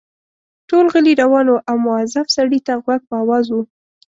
ټول 0.69 0.85
غلي 0.93 1.13
روان 1.23 1.45
وو 1.49 1.63
او 1.69 1.75
مؤظف 1.85 2.27
سړي 2.37 2.59
ته 2.67 2.73
غوږ 2.83 3.01
په 3.09 3.15
آواز 3.23 3.45
وو. 3.49 3.61